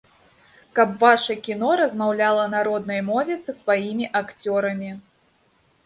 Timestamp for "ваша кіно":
1.03-1.69